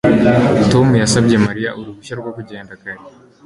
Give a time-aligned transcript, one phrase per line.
[0.71, 2.99] Tom yasabye Mariya uruhushya rwo kugenda kare